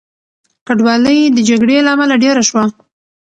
[0.67, 2.63] کډوالۍ د جګړې له امله ډېره شوه.